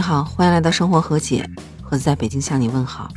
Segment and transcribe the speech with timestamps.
[0.00, 1.46] 你好，欢迎来到生活和解，
[1.82, 3.12] 盒子在北京向你问好。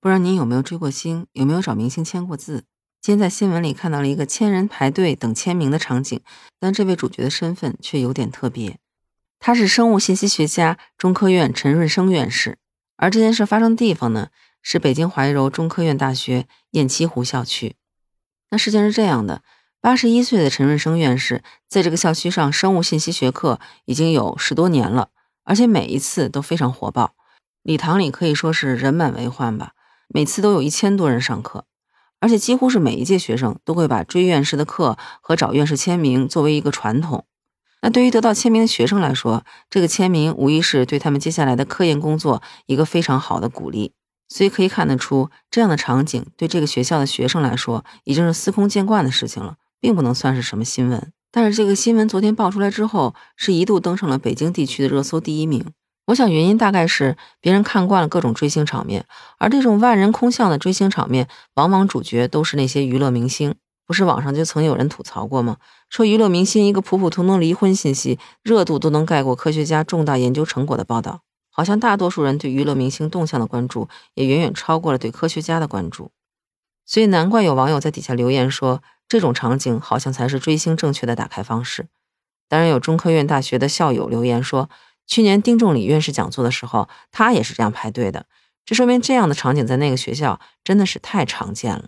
[0.00, 2.64] 不知道您有没有追过星，有没有找明星签过字？
[3.00, 6.20] 今天在新闻里看到了一个千人排队等签名的场景，
[6.58, 8.80] 但这位主角的身份却有点特别，
[9.38, 12.58] 他是生物信息学家、中科院陈润生院士。
[12.96, 14.30] 而这件事发生的地方呢，
[14.60, 17.76] 是北京怀柔中科院大学雁栖湖校区。
[18.50, 19.42] 那事情是这样的。
[19.86, 25.10] 八十一岁的陈润生院士，在这个校区上生物信息学课已经有十多年了，
[25.44, 27.14] 而且每一次都非常火爆，
[27.62, 29.74] 礼堂里可以说是人满为患吧。
[30.08, 31.66] 每次都有一千多人上课，
[32.18, 37.24] 而且几乎是每一届学生都会把追院士的课和找院士签名作为一个传统。
[37.80, 43.92] 那对于得到签名的学生来说，这个签名无疑是对他们接下来的科研工作一个非常好的鼓励。
[44.28, 49.54] 所以可以看得出，这样的场景对这个学校的学生来说已经是司空见惯的事情了。
[49.86, 55.64] 并不能算是什么新闻，但是这个新闻昨天爆出来之后，是一度登上了北京地区的热搜第一名。
[56.06, 59.06] 我想原因大概是别人看惯了各种追星场面，
[59.38, 63.54] 而这种万人空巷的追星场面，往往主角都是那些娱乐明星。
[63.86, 65.58] 不是网上就曾有人吐槽过吗？
[65.88, 71.20] 说娱乐明星一个普普通通离婚信息，热度都能盖过科学家重大研究成果的报道。
[71.48, 76.10] 好像大多数人对娱乐明星动向的关注，也远远超过了对科学家的关注。
[76.84, 78.82] 所以难怪有网友在底下留言说。
[79.08, 81.88] 这种场景好像才是追星正确的打开方式。
[82.48, 84.70] 当然，有中科院大学的校友留言说，
[85.06, 88.26] 去年丁仲礼院士讲座的时候，他也是这样排队的。
[88.64, 91.86] 这说明这样的场景在那个学校真的是太常见了。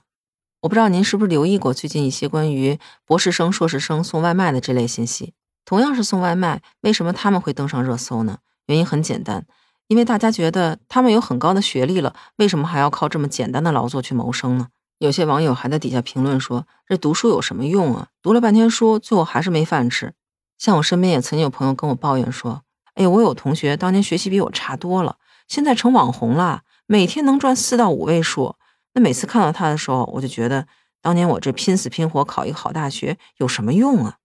[0.61, 5.35] 我不知道您是不是留意过最近一些关于博士生、硕士生送外卖的这类信息。
[5.65, 8.39] 同样是送外卖，为什么他们会登上热搜呢？
[8.67, 9.47] 原因很简单，
[9.87, 14.69] 因为大家觉得他们有很高的学历了，为什么还要靠这么简单的劳作去谋生呢？
[14.99, 18.09] 有些网友还在底下评论说：“这读书有什么用啊？
[18.21, 20.15] 读了半天书，最后还是没饭吃。”
[20.59, 22.63] 像我身边也曾经有朋友跟我抱怨说
[22.95, 28.57] ：“哎，我有同学当年学习比我差多了，现在成网红了，每天能赚四到五位数。
[28.95, 30.67] 那每次看到他的时候，我就觉得
[31.01, 34.17] 当年我这拼死拼活考一个好大学有什么用啊？”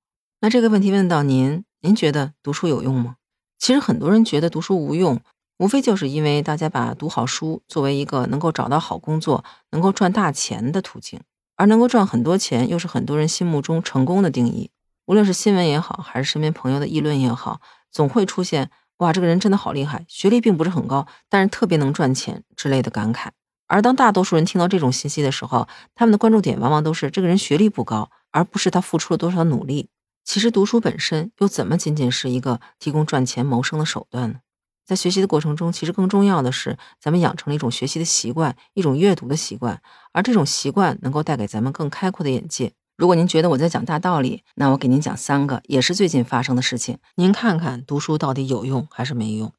[0.41, 3.17] 那这个问题问到您，您觉得读书有用吗？
[3.59, 5.21] 其实很多人觉得读书无用。
[5.57, 11.21] 无非就是因为大家把读好书作为一个能够找到好工作、能够赚大钱的途径，
[11.55, 14.71] 而能够赚很多钱又是很多人心目中成功的定义。
[15.05, 23.27] 无论是新闻也好，还是身边朋友的议论也好，总会出现“哇，这个人真的好厉害，学历并不是很高，但是特别能赚钱”之类的感慨。
[23.67, 29.89] 而当大多数人听到这种信息的时候，他们的关注点往往都是这个人学历不高，而不是他付出了多少努力。
[30.23, 34.39] 其实读书本身又怎么仅仅是一个提供赚钱谋生的手段呢？
[34.85, 42.73] 在学习的过程中，其实更重要的是，咱们养成了一种学习的习惯，一种阅读的习惯，而这种习惯能够带给咱们更开阔的眼界。
[42.95, 49.51] 如果您觉得我在讲大道理，那我给您讲三个，也是最近发生的事情，您看看读书到底有用还是没用。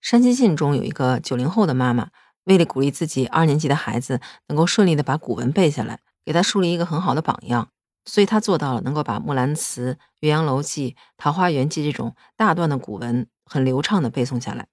[0.00, 2.10] 山西晋中有一个九零后的妈妈，
[2.44, 7.70] 为了鼓励自己二年级的孩子能够顺利的把古文背下来，给他树立一个很好的榜样，
[8.06, 13.26] 所以他做到了能够把《木兰辞》《岳阳楼记》《桃花源记》这种大段的古文。
[13.48, 14.66] 很流畅的背诵下来，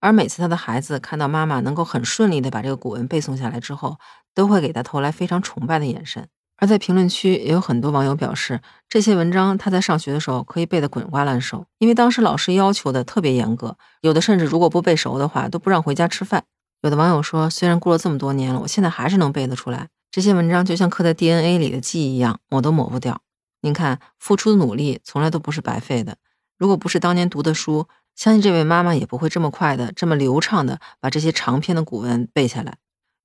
[0.00, 3.96] 而每次他的孩子看到妈妈能够很顺利的把这个古文背诵下来之后，
[4.34, 6.26] 都会给他投来非常崇拜的眼神。
[6.56, 16.42] 而在评论区也有很多网友表示，这些文章他在上学的时候可以背得滚瓜烂熟，因为当时老师要求的特别严格，有的甚至如果不背熟的话都不让回家吃饭。
[16.82, 19.86] 有的网友说，虽然过了这么多年了，我现在还是能背得出来。
[20.10, 23.20] 这些文章就像刻在 DNA 里的记忆一样，抹都抹不掉。
[23.60, 26.16] 您看，付出的努力从来都不是白费的。
[26.56, 32.78] 如果不是当年读的书，相信这位妈妈也不会这么快的、这么流畅的把这些长篇的古文背下来，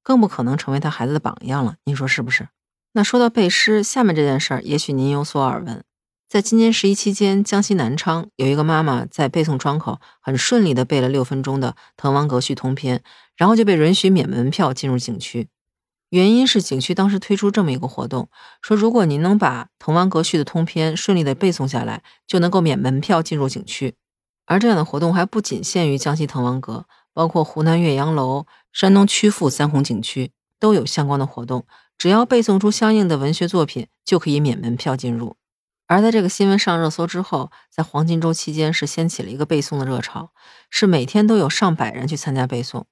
[0.03, 1.75] 更不可能成为他孩子的榜样了。
[1.85, 2.49] 您说是不是？
[2.93, 5.83] 那说到背诗，下面这件事儿也许您有所耳闻。
[6.29, 12.97] 在今年十一期间，江西南昌有一个妈妈在背诵窗口很顺利的背了六分钟的《滕王阁序通篇》，
[13.35, 15.47] 然后就被允许免门票进入景区。
[16.13, 18.29] 原因是景区当时推出这么一个活动，
[18.61, 23.95] 说如果您能把《滕王阁序》的通篇顺利的背诵下来，就能够免门票进入景区。
[24.45, 30.29] 而这样的活动还不仅限于江西滕王阁，包括湖南岳阳楼、山东曲阜三红景区
[30.59, 31.65] 都有相关的活动。
[31.97, 35.35] 只要背诵出相应的文学作品，就可以免门票进入。
[35.87, 40.29] 而在这个新闻上热搜之后，在黄金周期间是掀起了一个背诵的热潮，
[40.69, 42.83] 是每天都有上百人去参加背诵。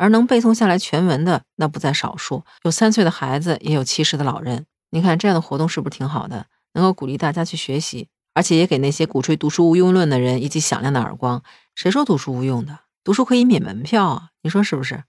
[0.00, 4.64] 而能背诵下来全文的那不在少数，有三岁的孩子，也有七十的老人。
[4.92, 6.46] 你看这样的活动是不是挺好的？
[6.72, 8.08] 能够鼓励大家去学习。
[8.32, 11.42] 而且也给那些鼓吹读书无用论的人一记响亮的耳光。
[11.74, 12.78] 谁说读书无用的？
[13.04, 14.28] 读书可以免门票啊！
[14.42, 15.04] 你说是不是？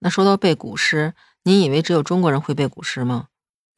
[0.00, 1.14] 那说到背古诗，
[1.44, 3.28] 您以为只有中国人会背古诗吗？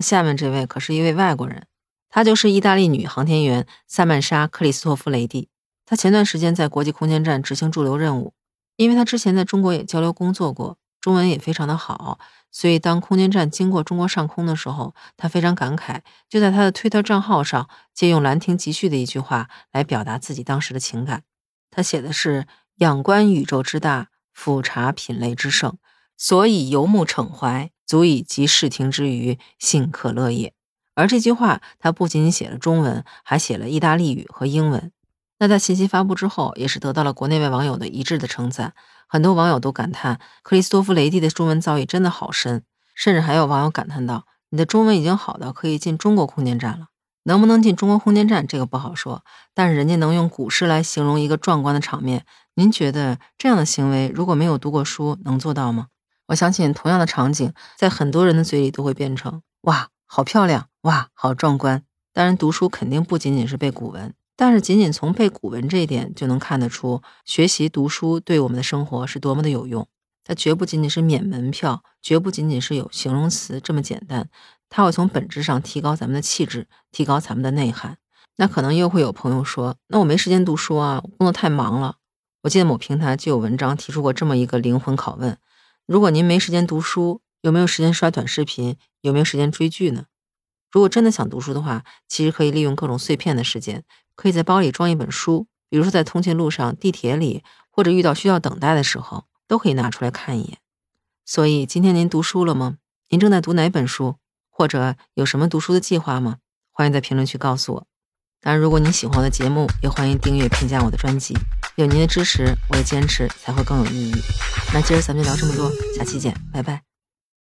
[0.03, 1.67] 下面这位可是一位外国人，
[2.09, 5.49] 她就是意大利女航天员萨曼莎·克里斯托夫雷蒂。
[5.85, 8.33] 她前段时间在国际空间站执行驻留任务，
[8.77, 12.19] 因为他之前在中国也交流工作过，中文也非常的好，
[12.51, 21.23] 所以当空间站经过中国上空的时候，他非常感慨，就在他的推特账号上借用《兰亭集序》的一句话来表达自己当时的情感。
[21.71, 22.47] 他写的是
[22.79, 25.77] ：“仰观宇宙之大，俯察品类之盛，
[26.17, 30.53] 所以游目骋怀，足以集视听之娱，幸可乐也。”
[30.95, 34.91] 而这句话，他不仅仅写了中文，还写了意大利语和英文。
[35.39, 38.73] 那在信息发布之后，也是得到了国内外网友的一致的称赞。
[39.07, 42.63] 很多网友都感叹克里斯托弗·雷蒂的中文造诣真的好深，
[42.95, 46.87] 甚至还有网友感叹道：“你的中文已经好到可以进中国空间站了。
[47.25, 49.25] 能不能进中国空间站，这个不好说。
[49.53, 52.25] 但是人家能用古诗来形容一个壮观的场面，
[52.55, 55.89] 您觉得这样的行为，如果没有读过书，能做到吗？
[56.29, 60.69] 我相信同样的场景，在很多人的嘴里都会变成‘哇，好漂亮！
[60.83, 61.83] 哇，好壮观！’
[62.15, 69.89] 当然，读书肯定不仅仅是背古文。”但是，仅仅从背古文这一点就能看得出，学习读书对我们的生活是多么的有用。
[70.23, 74.29] 它绝不仅仅是免门票，绝不仅仅是有形容词这么简单，
[74.69, 77.97] 它会从本质上提高咱们的气质，提高咱们的内涵。
[78.37, 81.97] 那可能又会有朋友说，那我没时间读书啊，工作太忙了。
[82.43, 85.39] 我记得某平台就有文章提出过这么一个灵魂拷问：
[85.87, 88.77] 如果您没时间读书，有没有时间刷短视频？
[89.01, 90.07] 有没有时间追剧呢？
[90.71, 93.85] 如果真的想读书的话，其实可以利用各种碎片的时间。
[94.17, 100.59] 可以在包里装一本书，比如说在通勤路上、地铁里，或者遇到需要等待的时候，都可以拿出来看一眼。
[101.25, 102.79] 所以今天您读书了吗？
[103.11, 104.17] 您正在读哪本书？
[104.51, 106.39] 或者有什么读书的计划吗？
[106.73, 107.87] 欢迎在评论区告诉我。
[108.41, 111.37] 当然，如果您喜欢我的节目，也欢迎订阅、评价我的专辑。
[111.75, 114.15] 有您的支持，我的坚持才会更有意义。
[114.73, 116.86] 那今儿咱们就聊这么多，下期见，拜拜。